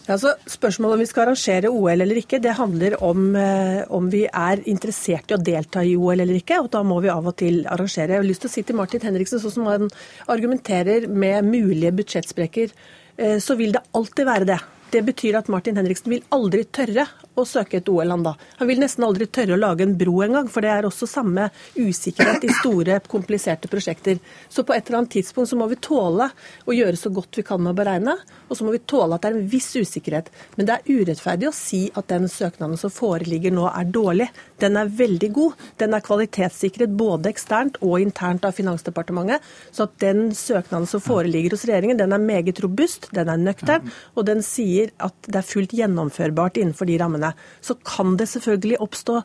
Altså, 0.06 0.36
spørsmålet 0.46 0.94
om 0.94 1.02
vi 1.02 1.08
skal 1.10 1.24
arrangere 1.24 1.70
OL 1.74 2.04
eller 2.04 2.20
ikke, 2.20 2.38
det 2.44 2.54
handler 2.60 2.96
om 3.04 3.32
eh, 3.40 3.82
om 3.90 4.10
vi 4.14 4.26
er 4.28 4.62
interessert 4.70 5.32
i 5.32 5.38
å 5.38 5.42
delta 5.42 5.82
i 5.82 5.96
OL 5.98 6.22
eller 6.22 6.38
ikke. 6.38 6.60
og 6.62 6.70
Da 6.76 6.84
må 6.86 7.00
vi 7.02 7.10
av 7.10 7.26
og 7.26 7.34
til 7.42 7.64
arrangere. 7.66 8.14
Jeg 8.14 8.22
har 8.22 8.28
lyst 8.28 8.46
til 8.46 8.52
å 8.52 8.54
si 8.54 8.64
til 8.68 8.78
Martin 8.78 9.02
Henriksen, 9.02 9.42
sånn 9.42 9.56
som 9.56 9.72
han 9.72 9.90
argumenterer 10.30 11.08
med 11.10 11.50
mulige 11.50 11.96
budsjettsprekker, 11.98 12.76
eh, 13.18 13.38
så 13.42 13.58
vil 13.58 13.74
det 13.74 13.82
alltid 13.98 14.30
være 14.30 14.50
det. 14.54 14.60
Det 14.92 15.01
betyr 15.01 15.36
at 15.39 15.48
Martin 15.51 15.77
Henriksen 15.80 16.13
vil 16.13 16.25
aldri 16.36 16.63
tørre 16.63 17.08
å 17.36 17.44
søke 17.48 17.80
et 17.82 17.89
OL, 17.92 18.12
han 18.13 18.24
da. 18.24 18.36
Han 18.60 18.70
vil 18.70 18.80
nesten 18.80 19.04
aldri 19.04 19.27
tørre 19.27 19.56
å 19.56 19.60
lage 19.60 19.84
en 19.84 19.96
bro 20.00 20.13
engang, 20.24 20.48
for 20.51 20.63
det 20.63 20.72
er 20.72 20.88
også 20.88 21.08
samme 21.10 21.50
usikkerhet 21.75 22.46
i 22.48 22.51
store, 22.62 23.00
kompliserte 23.12 23.70
prosjekter. 23.72 24.22
Så 24.48 24.63
på 24.63 24.75
et 24.75 24.88
eller 24.88 25.01
annet 25.01 25.15
tidspunkt 25.18 25.51
så 25.51 25.60
må 25.60 25.68
vi 25.72 25.80
tåle 25.84 26.30
å 26.65 26.75
gjøre 26.75 27.00
så 27.00 27.12
godt 27.13 27.39
vi 27.39 27.46
kan 27.48 27.62
med 27.63 27.74
å 27.74 27.80
beregne, 27.80 28.15
og 28.48 28.58
så 28.58 28.68
må 28.68 28.75
vi 28.75 28.84
tåle 28.88 29.18
at 29.18 29.25
det 29.25 29.32
er 29.32 29.39
en 29.39 29.50
viss 29.51 29.72
usikkerhet. 29.75 30.32
Men 30.56 30.70
det 30.70 30.77
er 30.77 31.01
urettferdig 31.01 31.50
å 31.50 31.56
si 31.56 31.82
at 31.92 32.08
den 32.12 32.30
søknaden 32.32 32.80
som 32.80 32.94
foreligger 32.94 33.56
nå 33.56 33.68
er 33.72 33.92
dårlig. 33.92 34.30
Den 34.63 34.80
er 34.80 34.94
veldig 35.01 35.32
god. 35.36 35.65
Den 35.82 35.98
er 35.98 36.06
kvalitetssikret 36.06 36.96
både 36.96 37.34
eksternt 37.34 37.82
og 37.82 37.98
internt 38.00 38.48
av 38.48 38.56
Finansdepartementet. 38.56 39.44
Så 39.75 39.89
at 39.89 39.98
den 40.04 40.30
søknaden 40.38 40.88
som 40.88 41.04
foreligger 41.04 41.58
hos 41.58 41.65
regjeringen, 41.68 42.00
den 42.00 42.15
er 42.15 42.24
meget 42.24 42.63
robust, 42.63 43.10
den 43.15 43.32
er 43.32 43.42
nøktern, 43.42 43.92
og 44.15 44.27
den 44.30 44.44
sier 44.46 44.85
at 45.04 45.27
det 45.27 45.39
er 45.42 45.48
fullt 45.48 45.75
gjennomførbart 45.75 46.60
innenfor 46.62 46.89
de 46.89 47.00
rammene. 47.01 47.34
Så 47.65 47.77
kan 47.88 48.15
det 48.20 48.30
selvfølgelig 48.32 48.80
oppstå 48.84 49.18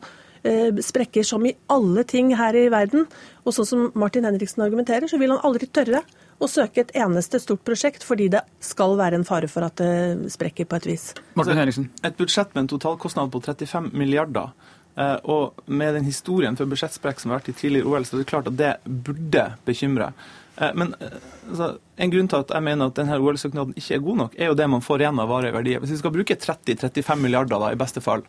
eh, 0.43 0.81
sprekker 0.83 1.25
som 1.27 1.45
i 1.45 1.55
alle 1.71 2.05
ting 2.07 2.33
her 2.37 2.57
i 2.57 2.67
verden. 2.73 3.07
Og 3.45 3.55
sånn 3.55 3.69
som 3.69 3.87
Martin 3.99 4.27
Henriksen 4.27 4.65
argumenterer, 4.65 5.09
så 5.09 5.19
vil 5.21 5.33
han 5.35 5.43
aldri 5.47 5.69
tørre 5.69 6.03
å 6.41 6.49
søke 6.49 6.81
et 6.81 6.93
eneste 6.97 7.39
stort 7.41 7.61
prosjekt 7.67 8.05
fordi 8.05 8.27
det 8.33 8.41
skal 8.65 8.95
være 8.99 9.19
en 9.19 9.27
fare 9.27 9.49
for 9.51 9.65
at 9.67 9.77
det 9.81 10.31
sprekker 10.33 10.69
på 10.69 10.79
et 10.79 10.89
vis. 10.89 11.07
Martin 11.37 11.59
Henriksen. 11.59 11.89
Et 12.01 12.17
budsjett 12.17 12.53
med 12.55 12.65
en 12.65 12.71
totalkostnad 12.73 13.33
på 13.33 13.43
35 13.45 13.91
milliarder. 13.93 14.49
Eh, 14.95 15.17
Og 15.23 15.61
med 15.65 15.95
den 15.95 16.07
historien 16.07 16.57
for 16.57 16.69
budsjettsprekk 16.69 17.19
som 17.21 17.31
har 17.31 17.41
vært 17.41 17.51
i 17.53 17.57
tidligere 17.57 17.89
OL, 17.91 18.05
så 18.05 18.15
er 18.17 18.23
det 18.23 18.31
klart 18.31 18.49
at 18.51 18.57
det 18.59 18.71
burde 18.85 19.45
bekymre. 19.67 20.11
Eh, 20.57 20.73
Men 20.75 20.95
eh, 20.99 21.17
altså, 21.49 21.77
en 21.97 22.11
grunn 22.15 22.31
til 22.31 22.43
at 22.43 22.55
jeg 22.55 22.67
mener 22.67 22.91
at 22.91 22.97
denne 22.99 23.19
OL-søknaden 23.19 23.77
ikke 23.77 23.95
er 23.95 24.05
god 24.07 24.17
nok, 24.23 24.35
er 24.37 24.51
jo 24.51 24.57
det 24.59 24.69
man 24.69 24.85
får 24.85 25.05
igjen 25.05 25.23
av 25.23 25.31
varige 25.31 25.55
verdier. 25.59 25.79
Hvis 25.79 25.95
vi 25.95 26.01
skal 26.03 26.15
bruke 26.17 26.35
30-35 26.35 27.15
milliarder 27.21 27.57
da, 27.57 27.71
i 27.71 27.79
beste 27.79 28.03
fall 28.03 28.25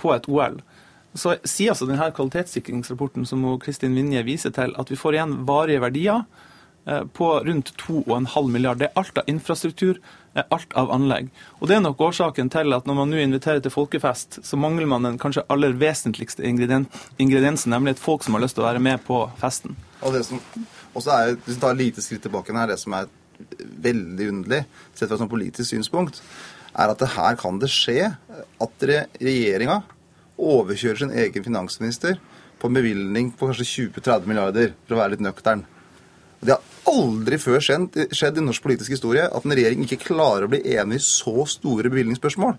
på 0.00 0.14
et 0.14 0.24
OL, 0.32 0.54
så 1.12 1.34
sier 1.44 1.74
altså 1.74 1.84
denne 1.88 2.06
kvalitetssikringsrapporten 2.16 3.26
som 3.28 3.42
Kristin 3.60 3.96
Vinje 3.96 4.22
viser 4.24 4.52
til, 4.56 4.72
at 4.80 4.88
vi 4.88 4.96
får 4.96 5.18
igjen 5.18 5.34
varige 5.48 5.82
verdier 5.84 6.22
på 7.12 7.28
rundt 7.44 7.72
2,5 7.82 8.48
milliarder. 8.50 8.86
Det 8.86 8.88
er 8.90 9.00
alt 9.02 9.18
av 9.20 9.28
infrastruktur, 9.28 9.98
eh, 10.34 10.42
alt 10.54 10.72
av 10.74 10.90
anlegg. 10.94 11.28
Og 11.60 11.68
Det 11.68 11.76
er 11.76 11.80
nok 11.84 11.98
årsaken 12.08 12.50
til 12.50 12.72
at 12.76 12.86
når 12.88 12.94
man 12.94 13.10
nå 13.10 13.16
inviterer 13.22 13.60
til 13.62 13.70
folkefest, 13.74 14.40
så 14.44 14.56
mangler 14.56 14.86
man 14.88 15.02
den 15.02 15.18
kanskje 15.18 15.44
aller 15.50 15.72
vesentligste 15.76 16.42
ingrediensen, 16.48 17.70
nemlig 17.74 17.96
et 17.96 18.02
folk 18.02 18.24
som 18.24 18.34
har 18.34 18.42
lyst 18.44 18.56
til 18.56 18.64
å 18.64 18.70
være 18.72 18.80
med 18.82 19.04
på 19.04 19.22
festen. 19.40 19.76
Og 20.02 20.12
det 20.14 20.24
som 20.26 20.40
også 20.94 21.10
er, 21.12 21.34
Hvis 21.36 21.56
vi 21.56 21.60
tar 21.60 21.70
et 21.74 21.82
lite 21.82 22.02
skritt 22.02 22.22
tilbake 22.22 22.56
her, 22.56 22.66
det 22.66 22.78
som 22.78 22.92
er 22.94 23.06
veldig 23.82 24.28
underlig, 24.32 24.64
sett 24.94 25.08
fra 25.08 25.18
et 25.24 25.30
politisk 25.30 25.70
synspunkt, 25.70 26.20
er 26.74 26.90
at 26.90 26.98
det 26.98 27.08
her 27.14 27.36
kan 27.36 27.58
det 27.58 27.68
skje 27.70 28.16
at 28.60 28.78
re- 28.86 29.06
regjeringa 29.20 29.82
overkjører 30.38 30.98
sin 30.98 31.10
egen 31.10 31.44
finansminister 31.44 32.18
på 32.58 32.68
en 32.68 32.74
bevilgning 32.74 33.30
på 33.32 33.46
kanskje 33.48 33.90
20-30 33.92 34.26
milliarder, 34.26 34.72
for 34.86 34.96
å 34.96 35.02
være 35.02 35.14
litt 35.16 35.24
nøktern. 35.26 35.64
Det 36.40 36.54
har 36.54 36.62
aldri 36.88 37.38
før 37.40 37.62
skjedd, 37.62 37.96
skjedd 38.14 38.40
i 38.40 38.44
norsk 38.44 38.64
politisk 38.64 38.94
historie 38.96 39.26
at 39.28 39.46
en 39.46 39.54
regjering 39.54 39.84
ikke 39.84 40.00
klarer 40.08 40.46
å 40.46 40.52
bli 40.52 40.62
enig 40.74 40.98
i 40.98 41.04
så 41.04 41.44
store 41.48 41.90
bevilgningsspørsmål. 41.92 42.56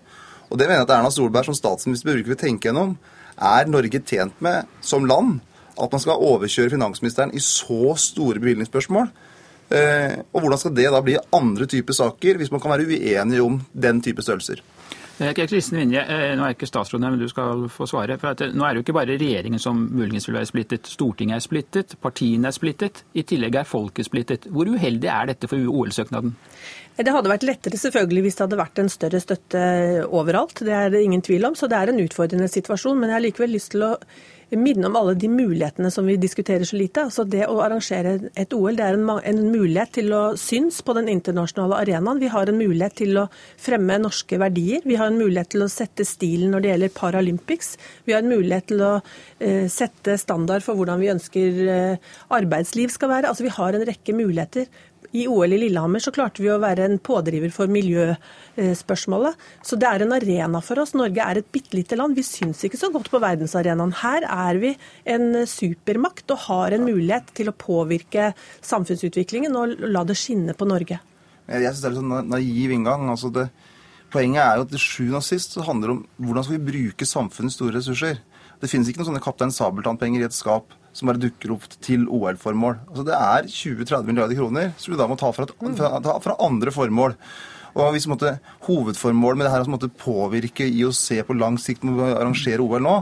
Og 0.50 0.58
det 0.58 0.68
mener 0.68 0.82
jeg 0.82 0.88
at 0.88 0.96
Erna 0.98 1.12
Solberg 1.14 1.50
som 1.50 1.58
statsminister 1.58 2.16
bruker 2.16 2.36
å 2.36 2.40
tenke 2.40 2.70
gjennom. 2.70 2.96
Er 3.40 3.70
Norge 3.70 4.02
tjent 4.02 4.40
med, 4.44 4.70
som 4.82 5.06
land, 5.08 5.40
at 5.80 5.94
man 5.94 6.02
skal 6.04 6.24
overkjøre 6.26 6.74
finansministeren 6.74 7.34
i 7.38 7.42
så 7.44 7.94
store 8.02 8.42
bevilgningsspørsmål? 8.42 9.12
Eh, 9.70 10.16
og 10.34 10.42
hvordan 10.42 10.60
skal 10.60 10.74
det 10.74 10.88
da 10.90 11.02
bli 11.06 11.20
andre 11.36 11.68
typer 11.70 11.94
saker, 11.94 12.40
hvis 12.40 12.52
man 12.52 12.62
kan 12.64 12.74
være 12.74 12.90
uenige 12.90 13.46
om 13.46 13.60
den 13.74 14.02
type 14.06 14.26
størrelser? 14.26 14.64
Eh, 15.20 15.34
Kristin 15.34 15.78
Vinje, 15.78 16.00
eh, 16.00 16.32
nå 16.38 16.46
er 16.46 16.54
ikke 16.56 16.68
statsråden 16.70 17.04
her, 17.04 17.12
men 17.12 17.20
du 17.20 17.28
skal 17.28 17.66
få 17.68 17.88
svare. 17.90 18.16
For 18.20 18.32
at, 18.32 18.42
eh, 18.42 18.54
nå 18.56 18.64
er 18.64 18.74
det 18.74 18.80
jo 18.80 18.84
ikke 18.86 18.96
bare 18.96 19.18
regjeringen 19.20 19.60
som 19.60 19.82
muligens 19.92 20.28
vil 20.30 20.38
være 20.38 20.48
splittet. 20.48 20.88
Stortinget 20.88 21.36
er 21.36 21.44
splittet, 21.44 21.96
partiene 22.00 22.48
er 22.48 22.56
splittet. 22.56 23.04
I 23.14 23.24
tillegg 23.24 23.56
er 23.56 23.68
folket 23.68 24.08
splittet. 24.08 24.48
Hvor 24.48 24.66
uheldig 24.66 25.10
er 25.12 25.26
dette 25.28 25.50
for 25.50 25.58
OL-søknaden? 25.58 26.36
Det 26.96 27.08
hadde 27.08 27.32
vært 27.32 27.44
lettere 27.44 27.80
selvfølgelig 27.80 28.22
hvis 28.22 28.36
det 28.36 28.46
hadde 28.48 28.64
vært 28.64 28.80
en 28.80 28.90
større 28.90 29.20
støtte 29.20 30.08
overalt. 30.08 30.64
Det 30.64 30.72
er 30.72 30.90
det 30.90 31.04
ingen 31.04 31.22
tvil 31.22 31.46
om. 31.46 31.56
Så 31.56 31.68
det 31.68 31.76
er 31.76 31.90
en 31.90 32.00
utfordrende 32.00 32.48
situasjon. 32.48 33.00
Men 33.00 33.10
jeg 33.10 33.16
har 33.16 33.28
likevel 33.28 33.52
lyst 33.52 33.72
til 33.72 33.84
å 33.84 33.98
minne 34.58 34.88
om 34.88 34.96
alle 34.98 35.14
de 35.20 35.30
mulighetene 35.30 35.92
som 35.94 36.08
vi 36.10 36.16
diskuterer 36.18 36.66
så 36.66 36.78
lite. 36.80 37.04
Altså 37.06 37.26
Det 37.30 37.46
å 37.46 37.60
arrangere 37.62 38.16
et 38.40 38.54
OL 38.56 38.78
det 38.80 38.86
er 38.86 38.98
en, 38.98 39.10
en 39.10 39.42
mulighet 39.52 39.94
til 40.00 40.14
å 40.16 40.22
synes 40.40 40.80
på 40.86 40.96
den 40.98 41.10
internasjonale 41.12 41.82
arenaen. 41.84 42.22
Vi 42.22 42.32
har 42.34 42.50
en 42.50 42.58
mulighet 42.58 42.98
til 43.04 43.20
å 43.22 43.28
fremme 43.62 44.00
norske 44.02 44.40
verdier. 44.42 44.82
Vi 44.86 44.98
har 45.00 45.12
en 45.12 45.20
mulighet 45.20 45.54
til 45.54 45.66
å 45.66 45.72
sette 45.72 46.08
stilen 46.08 46.54
når 46.54 46.66
det 46.66 46.74
gjelder 46.74 46.96
Paralympics. 46.98 47.76
Vi 48.08 48.16
har 48.16 48.24
en 48.24 48.34
mulighet 48.34 48.70
til 48.72 48.86
å 48.86 48.94
eh, 48.98 49.68
sette 49.72 50.18
standard 50.22 50.66
for 50.66 50.80
hvordan 50.80 51.02
vi 51.04 51.14
ønsker 51.14 51.64
eh, 51.76 52.14
arbeidsliv 52.40 52.94
skal 52.96 53.14
være. 53.14 53.34
Altså 53.34 53.46
Vi 53.46 53.56
har 53.60 53.78
en 53.78 53.88
rekke 53.90 54.18
muligheter. 54.18 54.70
I 55.12 55.26
OL 55.28 55.54
i 55.54 55.58
Lillehammer 55.58 56.02
så 56.04 56.12
klarte 56.14 56.44
vi 56.44 56.52
å 56.54 56.60
være 56.62 56.86
en 56.86 57.00
pådriver 57.02 57.50
for 57.54 57.72
miljøspørsmålet. 57.74 59.40
Så 59.66 59.80
det 59.82 59.88
er 59.90 60.06
en 60.06 60.14
arena 60.14 60.62
for 60.62 60.82
oss. 60.84 60.94
Norge 60.98 61.26
er 61.26 61.40
et 61.40 61.50
bitte 61.50 61.74
lite 61.78 61.98
land. 61.98 62.14
Vi 62.18 62.26
syns 62.28 62.62
ikke 62.66 62.78
så 62.78 62.92
godt 62.94 63.10
på 63.10 63.22
verdensarenaen. 63.24 63.96
Her 64.04 64.28
er 64.30 64.62
vi 64.62 64.76
en 65.10 65.48
supermakt 65.50 66.30
og 66.36 66.46
har 66.46 66.78
en 66.78 66.86
mulighet 66.86 67.34
til 67.40 67.50
å 67.50 67.58
påvirke 67.58 68.32
samfunnsutviklingen 68.62 69.58
og 69.58 69.82
la 69.90 70.06
det 70.06 70.18
skinne 70.20 70.54
på 70.58 70.70
Norge. 70.70 71.02
Jeg 71.50 71.66
syns 71.66 71.82
det 71.82 71.90
er 71.90 71.96
litt 71.96 72.04
sånn 72.04 72.30
naiv 72.30 72.78
inngang. 72.78 73.10
Altså 73.10 73.34
det, 73.34 73.48
poenget 74.14 74.44
er 74.46 74.60
jo 74.60 74.68
at 74.68 74.74
til 74.76 74.84
sjuende 74.86 75.24
og 75.24 75.26
sist 75.26 75.58
så 75.58 75.66
handler 75.66 75.90
det 75.90 75.98
om 75.98 76.04
hvordan 76.28 76.46
skal 76.46 76.60
vi 76.60 76.68
bruke 76.70 77.10
samfunnets 77.10 77.58
store 77.58 77.80
ressurser. 77.80 78.22
Det 78.62 78.70
finnes 78.70 78.92
ikke 78.92 79.02
noen 79.02 79.16
sånne 79.16 79.24
Kaptein 79.24 79.56
Sabeltann-penger 79.56 80.22
i 80.22 80.30
et 80.30 80.38
skap 80.38 80.76
som 81.00 81.10
bare 81.10 81.22
dukker 81.22 81.54
opp 81.56 81.64
til 81.80 82.04
OL-formål. 82.12 82.82
Altså 82.90 83.06
Det 83.08 83.16
er 83.16 83.48
20-30 83.48 84.12
milliarder 84.12 84.40
kroner 84.40 84.74
som 84.78 84.94
du 84.94 85.00
da 85.00 85.08
må 85.08 85.18
ta 85.20 85.32
fra, 85.36 85.48
fra, 85.48 86.18
fra 86.26 86.38
andre 86.44 86.76
formål. 86.76 87.16
Og 87.80 87.94
hvis 87.94 88.08
måtte, 88.10 88.38
Hovedformålet 88.66 89.40
med 89.40 89.48
det 89.48 89.54
her 89.54 89.64
er 89.64 89.70
å 89.70 89.76
måtte 89.76 89.92
påvirke 90.02 90.68
IOC 90.68 91.22
på 91.28 91.38
lang 91.38 91.60
sikt 91.62 91.86
med 91.88 92.02
å 92.02 92.10
arrangere 92.18 92.66
OL 92.66 92.84
nå, 92.84 92.96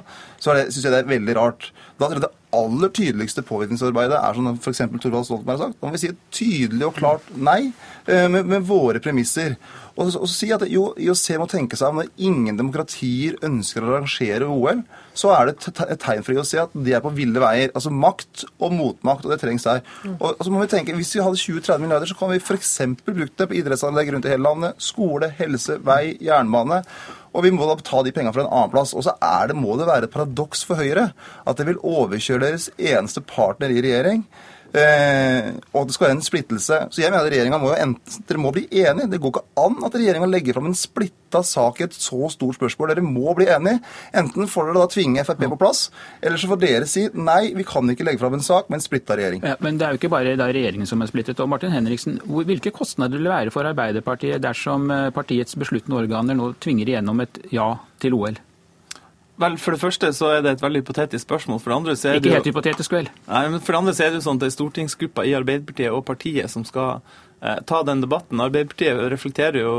så 0.44 0.54
syns 0.60 0.84
jeg 0.84 0.94
det 0.94 1.01
er 1.01 1.13
veldig 1.16 1.38
rart. 1.39 1.72
Da 1.98 2.10
tror 2.10 2.20
jeg 2.20 2.27
det 2.27 2.37
aller 2.56 2.89
tydeligste 2.96 3.44
påvirkningsarbeidet 3.44 4.18
er 4.22 4.38
som 4.38 4.48
f.eks. 4.56 4.80
Thorvald 5.01 5.25
Stoltenberg 5.27 5.58
har 5.60 5.66
sagt. 5.68 5.82
Da 5.82 5.88
må 5.89 5.96
vi 5.98 6.00
si 6.06 6.12
et 6.13 6.22
tydelig 6.34 6.86
og 6.88 6.96
klart 6.96 7.25
nei 7.36 7.74
eh, 8.08 8.27
med, 8.32 8.46
med 8.48 8.63
våre 8.70 9.01
premisser. 9.04 9.58
Og, 9.98 10.12
så- 10.13 10.22
og 10.24 10.30
si 10.32 10.51
at 10.54 10.63
jo, 10.72 10.94
IOC 11.01 11.25
må 11.42 11.48
tenke 11.51 11.75
seg 11.80 11.89
om 11.92 12.00
når 12.00 12.12
ingen 12.24 12.58
demokratier 12.60 13.36
ønsker 13.44 13.84
å 13.84 13.92
arrangere 13.98 14.48
OL, 14.48 14.84
så 15.18 15.32
er 15.34 15.50
det 15.50 15.56
et 15.58 15.68
te- 15.75 15.88
et 15.96 16.00
tegn 16.06 16.24
for 16.24 16.38
IOC 16.38 16.54
at 16.62 16.75
de 16.77 16.94
er 16.94 17.04
på 17.04 17.12
ville 17.18 17.42
veier. 17.42 17.72
Altså 17.75 17.92
makt 17.92 18.46
og 18.62 18.72
motmakt, 18.77 19.25
og 19.25 19.34
det 19.34 19.39
trengs 19.44 19.66
her. 19.68 19.82
Og, 20.16 20.30
og 20.38 20.42
så 20.46 20.54
må 20.54 20.62
vi 20.63 20.70
tenke, 20.72 20.96
Hvis 20.96 21.16
vi 21.18 21.25
hadde 21.25 21.42
20-30 21.42 21.84
milliarder, 21.84 22.08
så 22.13 22.16
kan 22.20 22.32
vi 22.32 22.39
f.eks. 22.39 22.74
brukt 23.04 23.38
det 23.42 23.50
på 23.51 23.58
idrettsanlegg 23.60 24.13
rundt 24.13 24.30
i 24.30 24.36
hele 24.36 24.46
landet. 24.48 24.77
Skole, 24.82 25.34
helse, 25.42 25.80
vei, 25.84 26.16
jernbane. 26.22 26.84
Og 27.38 27.46
vi 27.46 27.53
må 27.53 27.67
da 27.70 27.77
ta 27.86 28.01
de 28.01 28.12
pengene 28.13 28.34
fra 28.34 28.44
en 28.44 28.50
annen 28.50 28.74
plass. 28.74 28.96
Og 28.98 29.06
så 29.06 29.13
det, 29.22 29.56
må 29.58 29.77
det 29.77 29.86
være 29.89 30.10
et 30.10 30.13
paradoks 30.13 30.65
for 30.65 30.82
Høyre 30.82 31.12
at 31.46 31.60
det 31.60 31.67
vil 31.70 31.82
overkjøre 31.86 32.48
deres 32.48 32.70
eneste 32.82 33.22
partner 33.22 33.70
i 33.70 33.84
regjering. 33.86 34.25
Eh, 34.75 35.53
og 35.71 35.81
at 35.81 35.89
det 35.89 35.95
skal 35.95 36.07
være 36.07 36.17
en 36.17 36.25
splittelse. 36.25 36.79
Så 36.91 37.01
jeg 37.01 37.13
mener 37.13 37.29
regjeringa 37.31 37.59
må 37.62 37.71
må 38.38 38.51
bli 38.53 38.67
enige. 38.67 39.09
Det 39.12 39.19
går 39.21 39.33
ikke 39.33 39.63
an 39.63 39.77
at 39.88 39.95
regjeringa 39.95 40.27
legger 40.29 40.57
fram 40.57 40.69
en 40.69 40.77
splitta 40.77 41.41
sak 41.43 41.79
i 41.81 41.86
et 41.88 41.95
så 41.95 42.29
stort 42.33 42.57
spørsmål. 42.59 42.93
Dere 42.93 43.05
må 43.05 43.33
bli 43.38 43.47
enige. 43.51 43.81
Enten 44.17 44.50
får 44.51 44.69
dere 44.69 44.83
da 44.83 44.89
tvinge 44.91 45.25
Frp 45.27 45.45
på 45.47 45.59
plass, 45.59 45.88
eller 46.21 46.38
så 46.38 46.50
får 46.51 46.62
dere 46.62 46.88
si 46.89 47.07
nei, 47.13 47.53
vi 47.55 47.65
kan 47.67 47.89
ikke 47.89 48.05
legge 48.07 48.21
fram 48.21 48.38
en 48.38 48.45
sak 48.45 48.69
med 48.69 48.79
en 48.79 48.86
splitta 48.86 49.17
regjering. 49.17 49.43
Ja, 49.45 49.55
men 49.63 49.79
det 49.79 49.88
er 49.88 49.95
jo 49.95 50.01
ikke 50.01 50.13
bare 50.13 50.36
regjeringen 50.39 50.89
som 50.89 51.01
er 51.01 51.12
splittet. 51.12 51.39
Og 51.43 51.50
Martin 51.51 51.74
Henriksen, 51.74 52.19
hvilke 52.25 52.74
kostnader 52.75 53.17
vil 53.17 53.29
det 53.29 53.36
være 53.36 53.55
for 53.55 53.69
Arbeiderpartiet 53.69 54.43
dersom 54.43 54.91
eh, 54.91 55.09
partiets 55.15 55.57
besluttende 55.59 56.00
organer 56.00 56.38
nå 56.38 56.53
tvinger 56.63 56.91
igjennom 56.91 57.24
et 57.25 57.41
ja 57.53 57.74
til 58.01 58.17
OL? 58.17 58.38
Vel, 59.38 59.58
For 59.62 59.75
det 59.75 59.82
første 59.84 60.10
så 60.17 60.32
er 60.38 60.41
det 60.41 60.56
et 60.56 60.62
veldig 60.63 60.82
hypotetisk 60.82 61.27
spørsmål. 61.27 61.60
For 61.62 61.70
det 61.70 61.77
andre 61.77 61.94
så 61.96 62.10
er 62.10 62.13
det 62.17 62.24
Ikke 62.25 62.32
jo- 62.32 62.38
helt 62.39 62.50
hypotetisk, 62.50 62.91
vel? 62.96 63.10
Nei, 63.27 63.44
men 63.53 63.60
For 63.60 63.72
det 63.74 63.79
andre 63.84 63.94
så 63.94 64.03
er 64.06 64.10
det 64.10 64.20
jo 64.24 64.25
sånn 64.29 64.39
at 64.39 64.46
det 64.46 64.50
er 64.50 64.56
stortingsgruppa 64.58 65.25
i 65.29 65.36
Arbeiderpartiet 65.38 65.91
og 65.94 66.06
partiet 66.06 66.50
som 66.50 66.63
skal 66.65 67.01
eh, 67.41 67.60
ta 67.70 67.84
den 67.84 68.01
debatten. 68.01 68.41
Arbeiderpartiet 68.41 68.98
reflekterer 69.13 69.60
jo 69.62 69.75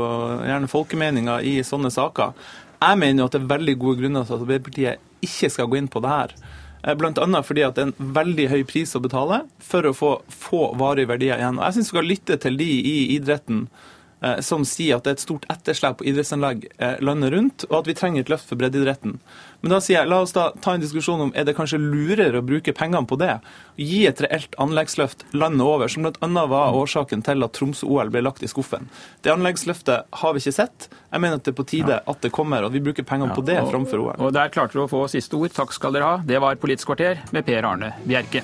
gjerne 0.47 0.69
folkemeninga 0.71 1.41
i 1.43 1.57
sånne 1.67 1.91
saker. 1.91 2.31
Jeg 2.79 2.97
mener 3.01 3.19
jo 3.19 3.25
at 3.27 3.31
det 3.35 3.41
er 3.43 3.51
veldig 3.57 3.77
gode 3.81 3.99
grunner 3.99 4.23
til 4.25 4.33
at 4.37 4.45
Arbeiderpartiet 4.47 4.97
ikke 5.27 5.49
skal 5.51 5.67
gå 5.67 5.75
inn 5.81 5.89
på 5.91 5.99
det 6.01 6.09
her. 6.09 6.33
Bl.a. 6.79 6.95
Blant 6.95 7.17
annet 7.19 7.43
fordi 7.43 7.65
at 7.67 7.75
det 7.75 7.83
er 7.83 7.91
en 7.91 8.13
veldig 8.15 8.47
høy 8.53 8.63
pris 8.63 8.95
å 8.95 9.01
betale 9.03 9.41
for 9.59 9.83
å 9.83 9.91
få 9.91 10.21
få 10.31 10.69
varige 10.79 11.09
verdier 11.11 11.35
igjen. 11.35 11.59
Og 11.59 11.65
Jeg 11.67 11.73
syns 11.81 11.89
vi 11.91 11.97
skal 11.97 12.07
lytte 12.07 12.37
til 12.39 12.55
de 12.55 12.69
i 12.79 13.17
idretten 13.19 13.65
eh, 13.67 13.98
som 14.43 14.65
sier 14.67 14.97
at 14.97 15.05
det 15.05 15.13
er 15.13 15.17
et 15.17 15.23
stort 15.23 15.45
etterslep 15.51 15.99
på 15.99 16.07
idrettsanlegg 16.11 16.65
eh, 16.77 16.97
landet 17.05 17.31
rundt, 17.33 17.65
og 17.69 17.81
at 17.81 17.89
vi 17.89 17.95
trenger 17.95 18.25
et 18.25 18.31
løft 18.31 18.49
for 18.49 18.59
breddeidretten. 18.59 19.19
Men 19.61 19.73
da 19.73 19.79
sier 19.83 20.01
jeg, 20.01 20.09
la 20.11 20.21
oss 20.23 20.35
da 20.35 20.49
ta 20.63 20.73
en 20.75 20.83
diskusjon 20.83 21.23
om 21.25 21.31
er 21.35 21.47
det 21.47 21.55
kanskje 21.57 21.79
lurere 21.81 22.39
å 22.39 22.45
bruke 22.45 22.73
pengene 22.75 23.07
på 23.07 23.17
det. 23.19 23.37
Gi 23.79 24.05
et 24.07 24.21
reelt 24.23 24.55
anleggsløft 24.59 25.25
landet 25.35 25.65
over, 25.67 25.91
som 25.91 26.07
bl.a. 26.07 26.45
var 26.51 26.75
årsaken 26.79 27.23
til 27.27 27.47
at 27.47 27.55
Tromsø-OL 27.55 28.11
ble 28.13 28.23
lagt 28.23 28.43
i 28.43 28.51
skuffen. 28.51 28.87
Det 29.23 29.33
anleggsløftet 29.33 30.07
har 30.23 30.35
vi 30.35 30.43
ikke 30.43 30.55
sett. 30.61 30.89
Jeg 31.09 31.23
mener 31.23 31.39
at 31.39 31.47
det 31.47 31.53
er 31.55 31.59
på 31.59 31.67
tide 31.71 31.99
at 31.99 32.23
det 32.23 32.33
kommer, 32.35 32.67
og 32.67 32.75
vi 32.75 32.83
bruker 32.83 33.07
pengene 33.07 33.35
på 33.35 33.43
det 33.47 33.59
framfor 33.67 34.03
OL. 34.03 34.15
Og 34.19 34.35
der 34.35 34.51
klarte 34.53 34.79
du 34.79 34.83
å 34.85 34.89
få 34.91 35.05
siste 35.11 35.39
ord. 35.39 35.51
Takk 35.55 35.75
skal 35.75 35.95
dere 35.95 36.11
ha. 36.13 36.23
Det 36.23 36.39
var 36.39 36.59
Politisk 36.59 36.91
kvarter 36.91 37.23
med 37.35 37.47
Per 37.47 37.67
Arne 37.67 37.93
Bjerke. 38.07 38.43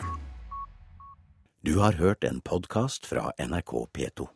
Du 1.66 1.80
har 1.82 1.98
hørt 1.98 2.24
en 2.24 2.42
podkast 2.46 3.08
fra 3.10 3.32
NRK 3.42 3.88
P2. 3.96 4.36